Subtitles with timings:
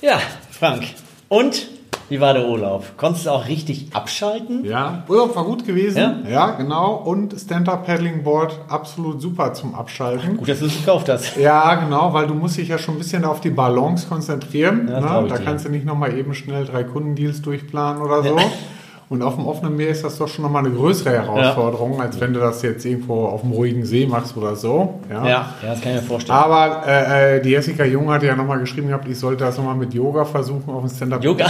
[0.00, 0.84] Ja, Frank.
[1.28, 1.68] Und
[2.08, 2.84] wie war der Urlaub?
[2.96, 4.64] Konntest du auch richtig abschalten?
[4.64, 5.98] Ja, Urlaub war gut gewesen.
[5.98, 6.30] Ja?
[6.30, 6.94] Ja, genau.
[6.94, 10.36] Und Stand-Up-Paddling-Board absolut super zum Abschalten.
[10.36, 11.36] Gut, dass du es gekauft hast.
[11.36, 14.86] Ja, genau, weil du musst dich ja schon ein bisschen auf die Balance konzentrieren.
[14.88, 15.28] Ja, ne?
[15.28, 15.44] Da dir.
[15.44, 18.38] kannst du nicht nochmal eben schnell drei Kundendeals durchplanen oder so.
[19.08, 22.32] Und auf dem offenen Meer ist das doch schon nochmal eine größere Herausforderung, als wenn
[22.32, 24.98] du das jetzt irgendwo auf dem ruhigen See machst oder so.
[25.08, 26.36] Ja, ja, das kann ich mir vorstellen.
[26.38, 29.76] Aber äh, äh, die Jessica Jung hat ja nochmal geschrieben gehabt, ich sollte das nochmal
[29.76, 31.22] mit Yoga versuchen auf dem Stand-Up.
[31.22, 31.46] Yoga?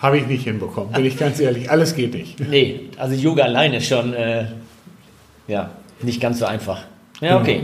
[0.00, 1.68] Habe ich nicht hinbekommen, bin ich ganz ehrlich.
[1.70, 2.38] Alles geht nicht.
[2.38, 4.44] Nee, also Yoga alleine ist schon, äh,
[5.48, 5.70] ja,
[6.00, 6.82] nicht ganz so einfach.
[7.20, 7.62] Ja, okay.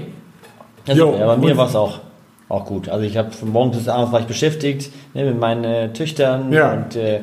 [0.86, 1.18] Ja, Jo, super.
[1.20, 2.00] ja, bei mir war es auch,
[2.48, 2.88] auch gut.
[2.88, 6.52] Also ich habe von morgens bis abends war ich beschäftigt ne, mit meinen äh, Töchtern
[6.52, 6.72] Ja.
[6.72, 7.20] und äh,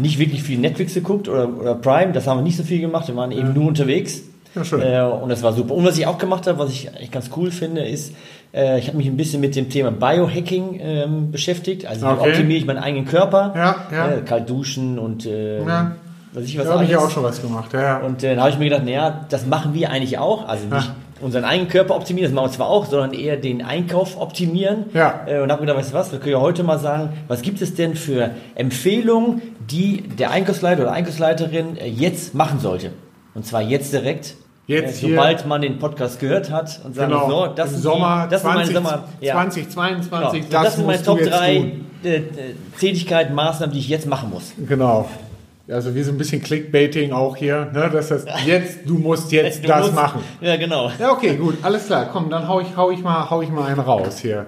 [0.00, 2.12] nicht wirklich viel Netflix geguckt oder, oder Prime.
[2.12, 3.08] Das haben wir nicht so viel gemacht.
[3.08, 4.22] Wir waren eben nur unterwegs.
[4.54, 4.80] Ja, schön.
[4.82, 5.74] Äh, und das war super.
[5.74, 8.12] Und was ich auch gemacht habe, was ich echt ganz cool finde, ist,
[8.52, 11.86] äh, ich habe mich ein bisschen mit dem Thema Biohacking ähm, beschäftigt.
[11.86, 12.30] Also wie Okay.
[12.30, 13.52] optimiere ich meinen eigenen Körper.
[13.54, 14.10] Ja, ja.
[14.16, 15.92] Äh, kalt duschen und äh, Ja.
[16.32, 17.72] weiß ich was Da habe ich ja auch schon was gemacht.
[17.72, 17.98] Ja, ja.
[17.98, 20.48] Und äh, dann habe ich mir gedacht, naja, das machen wir eigentlich auch.
[20.48, 20.90] Also nicht
[21.20, 24.86] unseren eigenen Körper optimieren, das machen wir zwar auch, sondern eher den Einkauf optimieren.
[24.94, 25.20] Ja.
[25.26, 27.60] Äh, und habe gedacht, weißt du was, wir können ja heute mal sagen, was gibt
[27.60, 32.92] es denn für Empfehlungen, die der Einkaufsleiter oder Einkaufsleiterin äh, jetzt machen sollte?
[33.34, 34.34] Und zwar jetzt direkt.
[34.66, 35.16] Jetzt äh, hier.
[35.16, 37.28] sobald man den Podcast gehört hat und sagen, Genau.
[37.28, 39.32] so, das sind Sommer, die, das 20, sind meine Sommer, ja.
[39.34, 40.52] 2022, Genau.
[40.52, 41.86] das, das sind meine Top jetzt 3 tun.
[42.04, 42.22] äh, äh,
[42.78, 44.52] Tätigkeiten, Maßnahmen, die ich jetzt machen muss.
[44.68, 45.08] Genau.
[45.72, 47.88] Also wie so ein bisschen Clickbaiting auch hier, ne?
[47.92, 50.20] dass das jetzt, du musst jetzt Du das musst- machen.
[50.40, 50.90] Ja, genau.
[50.98, 52.08] Ja, okay, gut, alles klar.
[52.12, 54.46] Komm, dann hau ich, hau ich, mal, hau ich mal einen raus hier.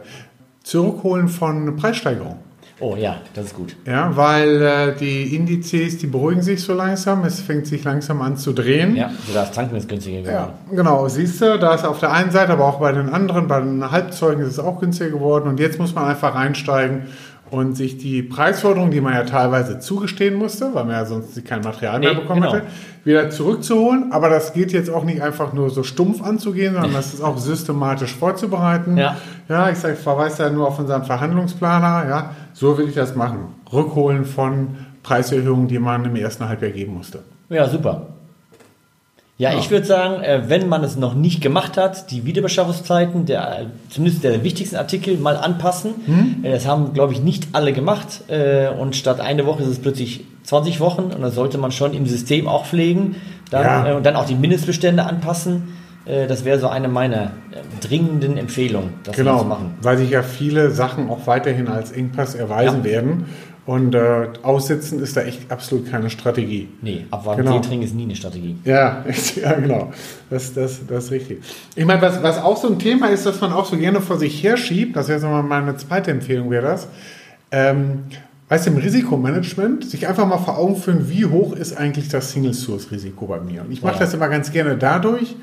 [0.63, 2.37] Zurückholen von Preissteigerung.
[2.81, 3.77] Oh ja, das ist gut.
[3.87, 7.25] Ja, weil äh, die Indizes, die beruhigen sich so langsam.
[7.25, 8.97] Es fängt sich langsam an zu drehen.
[8.97, 10.53] Ja, so das Tanken ist günstiger geworden.
[10.71, 11.07] Ja, genau.
[11.07, 13.89] Siehst du, da ist auf der einen Seite, aber auch bei den anderen, bei den
[13.89, 15.49] Halbzeugen ist es auch günstiger geworden.
[15.49, 17.03] Und jetzt muss man einfach reinsteigen
[17.53, 21.61] und sich die Preisforderung, die man ja teilweise zugestehen musste, weil man ja sonst kein
[21.61, 22.55] Material mehr Nee, bekommen genau.
[22.55, 22.67] hätte,
[23.05, 24.11] wieder zurückzuholen.
[24.11, 27.37] Aber das geht jetzt auch nicht einfach nur so stumpf anzugehen, sondern das ist auch
[27.37, 28.97] systematisch vorzubereiten.
[28.97, 29.19] Ja.
[29.51, 32.09] Ja, ich sage, ich verweise da nur auf unseren Verhandlungsplaner.
[32.09, 33.41] Ja, so will ich das machen.
[33.71, 34.69] Rückholen von
[35.03, 37.19] Preiserhöhungen, die man im ersten Halbjahr geben musste.
[37.51, 38.07] Ja, super.
[39.43, 43.67] Ja, ich würde sagen, äh, wenn man es noch nicht gemacht hat, die Wiederbeschaffungszeiten, der,
[43.91, 45.95] zumindest der wichtigsten Artikel, mal anpassen.
[46.07, 46.45] Hm?
[46.45, 48.23] Äh, Das haben, glaube ich, nicht alle gemacht.
[48.29, 51.03] Äh, Und statt eine Woche ist es plötzlich 20 Wochen.
[51.15, 53.17] Und das sollte man schon im System auch pflegen.
[53.51, 53.97] Dann, Ja.
[53.97, 55.77] Und dann auch die Mindestbestände anpassen.
[56.05, 59.75] Äh, Das wäre so eine meiner äh, dringenden Empfehlungen, das mal zu Genau, machen.
[59.83, 62.85] weil sich ja viele Sachen auch weiterhin als Engpass erweisen Ja.
[62.85, 63.25] werden.
[63.65, 66.69] Und äh, aussitzen ist da echt absolut keine Strategie.
[66.83, 67.61] Nee, abwarten, Genau.
[67.61, 68.57] Trinken ist nie eine Strategie.
[68.65, 69.05] Ja,
[69.41, 69.93] ja genau.
[70.31, 71.43] Das, das, das ist richtig.
[71.77, 74.19] Ich meine, was, was auch so ein Thema ist, dass man auch so gerne vor
[74.19, 76.89] sich herschiebt, das wäre so mal meine zweite Empfehlung, wäre das.
[77.53, 78.01] Ähm,
[78.49, 82.33] weißt du, im Risikomanagement, sich einfach mal vor Augen führen, wie hoch ist eigentlich das
[82.33, 83.61] Single-Source-Risiko bei mir.
[83.63, 84.01] Und ich mache Ja.
[84.01, 85.37] das immer ganz gerne dadurch,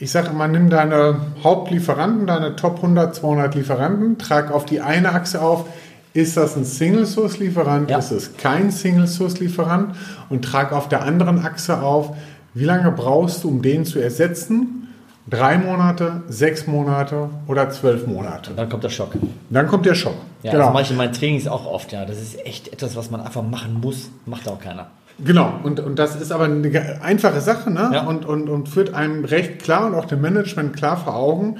[0.00, 5.12] ich sage immer, nimm deine Hauptlieferanten, deine Top 100, 200 Lieferanten, trag auf die eine
[5.12, 5.66] Achse auf,
[6.14, 7.98] ist das ein Single-Source-Lieferant, Ja.
[7.98, 9.94] ist es kein Single-Source-Lieferant
[10.30, 12.16] und trag auf der anderen Achse auf,
[12.54, 14.88] wie lange brauchst du, um den zu ersetzen?
[15.28, 18.50] Drei Monate, sechs Monate oder zwölf Monate.
[18.50, 19.12] Und dann kommt der Schock.
[19.50, 20.14] Dann kommt der Schock.
[20.42, 20.64] Ja, genau.
[20.64, 21.92] das mache ich in meinen Trainings auch oft.
[21.92, 24.10] Ja, das ist echt etwas, was man einfach machen muss.
[24.26, 24.86] Macht auch keiner.
[25.24, 27.90] Genau, und, und das ist aber eine einfache Sache ne?
[27.92, 28.06] Ja.
[28.06, 31.56] und, und, und führt einem recht klar und auch dem Management klar vor Augen,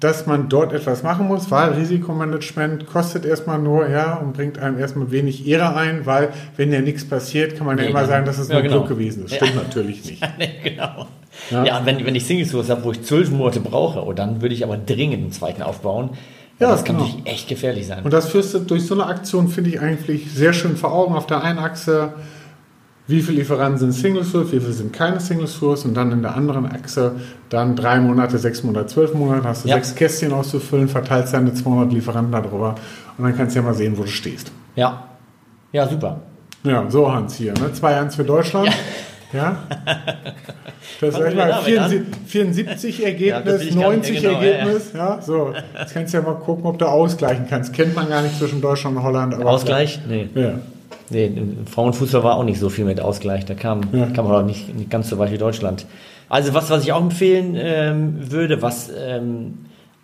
[0.00, 4.78] dass man dort etwas machen muss, weil Risikomanagement kostet erstmal nur, ja, und bringt einem
[4.78, 8.08] erstmal wenig Ehre ein, weil wenn ja nichts passiert, kann man ja Nee, immer dann-
[8.08, 8.76] sagen, das ist ja, nur genau.
[8.78, 9.22] Glück gewesen.
[9.24, 9.36] Das Ja.
[9.46, 10.22] stimmt natürlich nicht.
[10.38, 11.06] nee, genau.
[11.50, 11.64] Ja.
[11.64, 14.42] Ja, und wenn, wenn ich Single Source habe, wo ich zwölf Monate brauche, oh, dann
[14.42, 16.10] würde ich aber dringend einen zweiten aufbauen.
[16.58, 17.08] Ja, das kann genau.
[17.08, 18.02] natürlich echt gefährlich sein.
[18.04, 21.14] Und das führst du durch so eine Aktion, finde ich eigentlich sehr schön vor Augen.
[21.14, 22.12] Auf der einen Achse,
[23.08, 26.22] wie viele Lieferanten sind Single Source, wie viele sind keine Single Source und dann in
[26.22, 27.12] der anderen Achse
[27.48, 29.74] dann drei Monate, sechs Monate, zwölf Monate, hast du Ja.
[29.76, 32.76] sechs Kästchen auszufüllen, verteilst deine 200 Lieferanten darüber
[33.18, 34.52] und dann kannst du ja mal sehen, wo du stehst.
[34.76, 35.08] ja.
[35.74, 36.20] Ja, super.
[36.64, 37.72] Ja, so Hans hier, ne?
[37.72, 38.68] 2-1 für Deutschland.
[39.32, 39.56] Ja.
[41.00, 41.64] Das sag ich wir mal, damit
[42.26, 44.52] 74, 74 Ja, das will Ergebnis, gar nicht- 90 ja, genau, ja, ja.
[44.56, 44.90] Ergebnis.
[44.94, 45.52] Ja, so.
[45.78, 47.72] Jetzt kannst du ja mal gucken, ob du ausgleichen kannst.
[47.72, 49.32] Kennt man gar nicht zwischen Deutschland und Holland.
[49.34, 49.98] Aber Ausgleich?
[50.06, 50.28] Nee.
[50.34, 50.52] Ja.
[51.10, 51.30] Nee.
[51.70, 53.44] Frauenfußball war auch nicht so viel mit Ausgleich.
[53.44, 54.06] Da kam, Ja.
[54.06, 55.86] kam man auch nicht, nicht ganz so weit wie Deutschland.
[56.28, 59.58] Also was, was ich auch empfehlen ähm, würde, was ähm,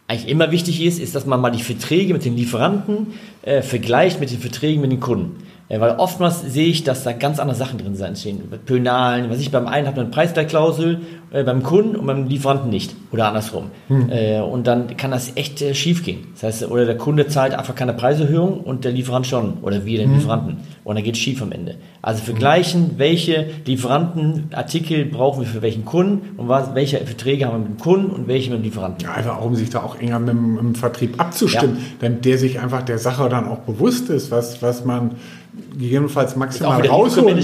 [0.07, 3.09] eigentlich immer wichtig ist, ist, dass man mal die Verträge mit den Lieferanten
[3.43, 5.37] äh, vergleicht mit den Verträgen mit den Kunden.
[5.69, 8.43] Äh, weil oftmals sehe ich, dass da ganz andere Sachen drin sein stehen.
[8.65, 11.01] Pönalen, was ich beim einen habe eine Preisgleichklausel,
[11.31, 12.95] äh, beim Kunden und beim Lieferanten nicht.
[13.11, 13.67] Oder andersrum.
[13.89, 14.11] Hm.
[14.11, 16.29] Äh, und dann kann das echt äh, schief gehen.
[16.35, 19.59] Das heißt, oder der Kunde zahlt einfach keine Preiserhöhung und der Lieferant schon.
[19.63, 20.09] Oder wir Hm.
[20.09, 20.57] den Lieferanten.
[20.85, 21.77] Und dann geht schief am Ende.
[22.01, 27.69] Also vergleichen, welche Lieferantenartikel brauchen wir für welchen Kunden und was, welche Verträge haben wir
[27.69, 29.07] mit dem Kunden und welche mit dem Lieferanten.
[29.07, 32.39] Ja, einfach auch, um sich da auch enger mit dem, im Vertrieb abzustimmen, damit der
[32.39, 35.17] sich einfach der Sache dann auch bewusst ist, was, was man
[35.79, 37.39] gegebenenfalls maximal rausholen.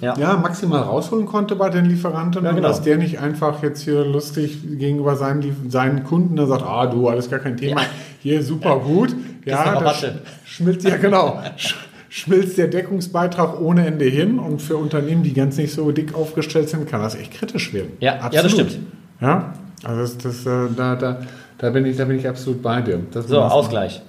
[0.00, 0.16] Ja.
[0.18, 2.68] ja, maximal rausholen konnte bei den Lieferanten Ja, und genau.
[2.68, 7.08] dass der nicht einfach jetzt hier lustig gegenüber seinen, seinen Kunden dann sagt, ah du,
[7.08, 7.86] alles gar kein Thema, Ja.
[8.22, 9.14] hier super gut.
[9.44, 10.06] Ja, noch da Rabatte.
[10.44, 11.40] sch- schmilzt ja genau.
[11.56, 11.74] sch-
[12.12, 16.68] Schmilzt der Deckungsbeitrag ohne Ende hin und für Unternehmen, die ganz nicht so dick aufgestellt
[16.68, 17.92] sind, kann das echt kritisch werden.
[18.00, 18.78] Ja, ja, das stimmt.
[19.20, 19.52] Ja,
[19.84, 21.20] also das, das, äh, da, da,
[21.58, 22.98] da, bin ich, da bin ich absolut bei dir.
[23.12, 24.02] Das So, Ausgleich.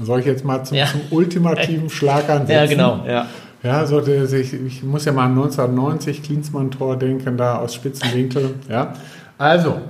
[0.00, 0.86] Soll ich jetzt mal zum, Ja.
[0.86, 2.52] zum ultimativen Schlag ansetzen?
[2.52, 3.04] Ja, genau.
[3.06, 3.26] Ja.
[3.62, 8.54] Ja, so ich, ich muss ja mal an 1990 Klinsmann-Tor denken, da aus Spitzenwinkel.
[8.68, 8.94] Ja,
[9.38, 9.80] also,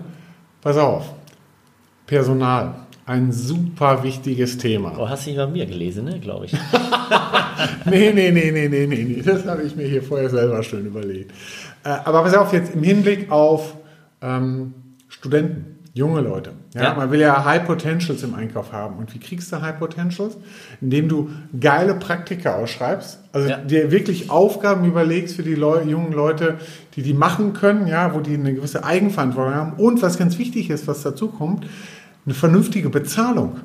[0.60, 1.14] pass auf.
[2.06, 2.74] Personal,
[3.06, 4.92] ein super wichtiges Thema.
[4.98, 6.52] Oh, hast du nicht bei mir gelesen, ne, glaube ich.
[7.84, 9.22] Nee, nee, nee, nee, nee, nee, nee.
[9.22, 11.30] Das habe ich mir hier vorher selber schön überlegt.
[11.84, 13.76] Äh, aber pass auf, jetzt im Hinblick auf
[14.20, 14.74] ähm,
[15.08, 16.52] Studenten, junge Leute.
[16.74, 16.94] Ja, Ja.
[16.94, 18.96] Man will ja High Potentials im Einkauf haben.
[18.96, 20.36] Und wie kriegst du High Potentials?
[20.80, 23.18] Indem du geile Praktika ausschreibst.
[23.32, 23.58] Also Ja.
[23.58, 26.56] dir wirklich Aufgaben überlegst für die Leu jungen Leute,
[26.96, 29.72] die die machen können, ja, wo die eine gewisse Eigenverantwortung haben.
[29.74, 31.66] Und was ganz wichtig ist, was dazu kommt,
[32.24, 33.56] eine vernünftige Bezahlung.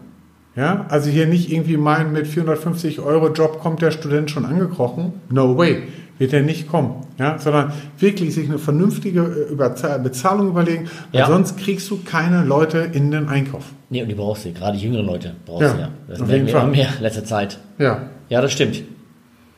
[0.55, 5.13] Ja, also hier nicht irgendwie meinen, mit 450 Euro Job kommt der Student schon angekrochen.
[5.29, 5.83] No way,
[6.19, 7.05] wird er nicht kommen.
[7.19, 11.27] Ja, sondern wirklich sich eine vernünftige äh, Bezahlung überlegen, weil Ja.
[11.27, 13.65] sonst kriegst du keine Leute in den Einkauf.
[13.89, 15.89] Nee, und die brauchst du, gerade jüngere Leute brauchst Ja, du ja.
[16.07, 16.61] Das auf jeden Fall.
[16.63, 17.59] immer mehr in letzter Zeit.
[17.79, 18.01] Ja.
[18.29, 18.83] Ja, das stimmt.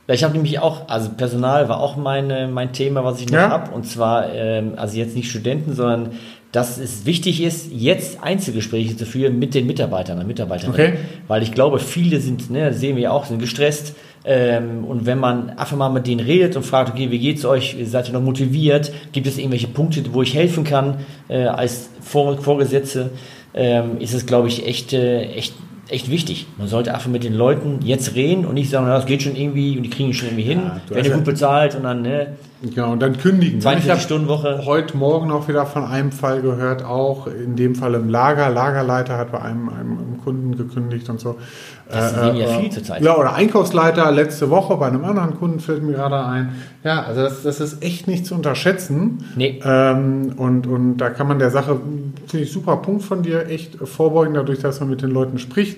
[0.08, 3.50] Ich habe nämlich auch, also Personal war auch meine, mein Thema, was ich noch Ja.
[3.50, 3.74] hab.
[3.76, 6.14] Und zwar, ähm, also jetzt nicht Studenten, sondern
[6.52, 10.94] dass es wichtig ist, jetzt Einzelgespräche zu führen mit den Mitarbeitern und Mitarbeiterinnen.
[10.94, 11.00] Okay.
[11.28, 13.96] Weil ich glaube, viele sind, ne, sehen wir auch, sind gestresst.
[14.26, 17.78] Ähm, und wenn man einfach mal mit denen redet und fragt, okay, wie geht's euch?
[17.84, 18.92] Seid ihr noch motiviert?
[19.12, 20.98] Gibt es irgendwelche Punkte, wo ich helfen kann
[21.30, 23.12] äh, als Vor Vorgesetzte?
[23.54, 25.54] Ähm, ist es, glaube ich, echt, äh, echt,
[25.90, 26.48] echt wichtig.
[26.58, 29.36] Man sollte einfach mit den Leuten jetzt reden und nicht sagen, na, das geht schon
[29.36, 31.76] irgendwie und die kriegen es schon irgendwie hin, Ja, du werden ja ja- gut bezahlt
[31.76, 33.62] und dann, ne, Genau, und dann kündigen.
[33.62, 34.64] 42 Ich hab Stunden Woche.
[34.66, 38.50] Heute Morgen auch wieder von einem Fall gehört, auch in dem Fall im Lager.
[38.50, 41.38] Lagerleiter hat bei einem, einem Kunden gekündigt und so.
[41.90, 43.02] Das Äh, wir äh, viel zurzeit.
[43.02, 46.50] Ja, oder Einkaufsleiter letzte Woche bei einem anderen Kunden fällt mir gerade ein.
[46.84, 49.24] Ja, also das, das ist echt nicht zu unterschätzen.
[49.38, 49.62] Nee.
[49.64, 51.80] Ähm, und, und da kann man der Sache,
[52.28, 55.78] finde ich, super Punkt von dir, echt vorbeugen, dadurch, dass man mit den Leuten spricht.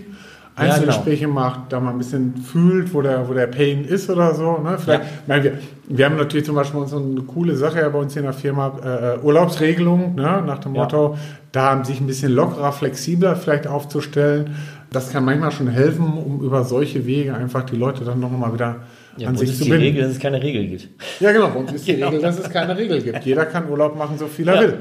[0.57, 0.74] Ja, genau.
[0.75, 4.57] Einzelgespräche macht, da mal ein bisschen fühlt, wo der, wo der Pain ist oder so.
[4.57, 4.77] Ne?
[4.77, 5.07] Vielleicht, Ja.
[5.27, 5.53] meine, wir,
[5.88, 8.33] wir haben natürlich zum Beispiel so eine coole Sache ja bei uns hier in der
[8.33, 10.44] Firma, äh, Urlaubsregelung, ne?
[10.45, 10.74] nach dem.
[10.74, 11.18] Motto,
[11.53, 14.56] da sich ein bisschen lockerer, flexibler vielleicht aufzustellen.
[14.92, 18.53] Das kann manchmal schon helfen, um über solche Wege einfach die Leute dann noch mal
[18.53, 18.77] wieder
[19.18, 19.86] Ja, an sich ist zu die binden.
[19.86, 20.89] Regel, dass es keine Regel gibt.
[21.21, 21.48] Ja, genau.
[21.57, 22.07] Und ist die Genau.
[22.07, 23.19] Regel, dass es keine Regel gibt.
[23.25, 24.62] Jeder kann Urlaub machen, so viel er Ja.
[24.62, 24.77] will.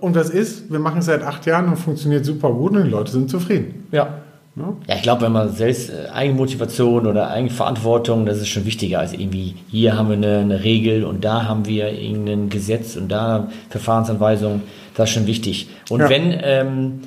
[0.00, 2.90] Und das ist, wir machen es seit acht Jahren und funktioniert super gut und die
[2.90, 3.86] Leute sind zufrieden.
[3.90, 4.18] Ja.
[4.56, 4.74] Ja.
[4.88, 9.12] Ja, ich glaube, wenn man selbst äh, Eigenmotivation oder Eigenverantwortung, das ist schon wichtiger als
[9.12, 13.48] irgendwie, hier haben wir eine, eine Regel und da haben wir irgendein Gesetz und da
[13.68, 14.62] Verfahrensanweisungen,
[14.96, 15.68] das ist schon wichtig.
[15.88, 16.08] Und Ja.
[16.10, 17.00] wenn, ähm,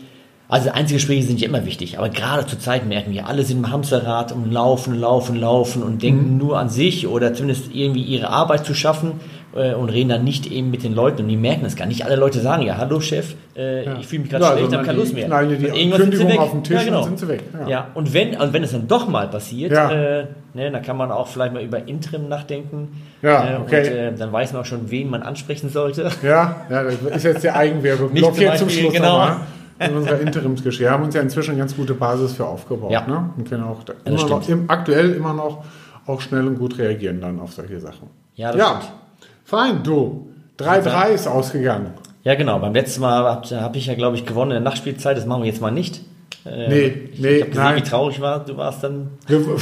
[0.48, 3.72] also Einzelgespräche sind ja immer wichtig, aber gerade zur Zeit merken wir, alle sind im
[3.72, 8.65] Hamsterrad und laufen, laufen, laufen und denken nur an sich oder zumindest irgendwie ihre Arbeit
[8.65, 9.13] zu schaffen
[9.55, 12.05] äh, und reden dann nicht eben mit den Leuten und die merken es gar nicht.
[12.05, 14.88] Alle Leute sagen ja, hallo Chef, äh, ich fühle mich gerade Ja, schlecht, sondern habe
[14.88, 15.27] keine Lust mehr.
[15.45, 16.39] dir die irgendwann sind sie Kündigung weg.
[16.39, 16.98] auf den Tisch ja, genau.
[17.00, 17.43] und sind sie weg.
[17.53, 17.67] Ja.
[17.67, 19.91] Ja, und wenn, und wenn es dann doch mal passiert, Ja.
[19.91, 23.01] äh, ne, dann kann man auch vielleicht mal über Interim nachdenken.
[23.22, 23.81] Ja, äh, okay.
[23.81, 26.10] Und äh, dann weiß man auch schon, wen man ansprechen sollte.
[26.24, 29.19] Ja, ja, das ist jetzt der Eigenwerbeblock zum hier zum Schluss genau.
[29.19, 29.38] nochmal.
[29.79, 30.86] In unserer Interimsgeschichte.
[30.86, 32.91] Wir haben uns ja inzwischen eine ganz gute Basis für aufgebaut.
[32.91, 33.05] Ja.
[33.05, 33.31] Ne?
[33.36, 35.63] Und können auch das immer noch, im, aktuell immer noch
[36.05, 38.10] auch schnell und gut reagieren dann auf solche Sachen.
[38.36, 38.67] Ja, das ja.
[38.81, 39.02] stimmt.
[39.43, 40.29] Fein, du.
[40.59, 41.93] 3-3 ist ausgegangen.
[42.23, 42.59] Ja, genau.
[42.59, 45.17] Beim letzten Mal habe hab ich ja, glaube ich, gewonnen in der Nachspielzeit.
[45.17, 46.01] Das machen wir jetzt mal nicht.
[46.45, 47.75] Äh, Nee, nee, ich habe gesehen, nein.
[47.77, 48.43] wie traurig war.
[48.43, 49.12] Du warst dann.
[49.27, 49.45] Wir,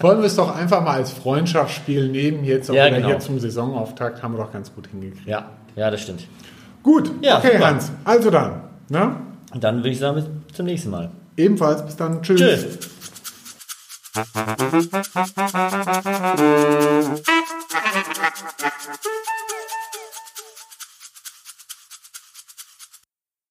[0.00, 3.08] wollen wir es doch einfach mal als Freundschaftsspiel nehmen, jetzt auch Ja, wieder genau.
[3.08, 5.26] hier zum Saisonauftakt, haben wir doch ganz gut hingekriegt.
[5.26, 6.26] Ja, ja, das stimmt.
[6.82, 7.66] Gut, Ja, okay, super.
[7.66, 7.92] Hans.
[8.04, 9.16] Also dann, ne?
[9.54, 11.10] Und dann würde ich sagen, bis zum nächsten Mal.
[11.36, 12.22] Ebenfalls bis dann.
[12.22, 12.40] Tschüss.
[12.40, 12.78] Tschüss.